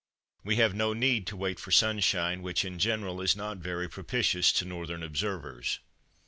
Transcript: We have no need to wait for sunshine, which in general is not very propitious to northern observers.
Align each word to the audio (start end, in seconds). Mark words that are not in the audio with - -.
We 0.43 0.55
have 0.55 0.73
no 0.73 0.93
need 0.93 1.27
to 1.27 1.37
wait 1.37 1.59
for 1.59 1.69
sunshine, 1.69 2.41
which 2.41 2.65
in 2.65 2.79
general 2.79 3.21
is 3.21 3.35
not 3.35 3.59
very 3.59 3.87
propitious 3.87 4.51
to 4.53 4.65
northern 4.65 5.03
observers. 5.03 5.77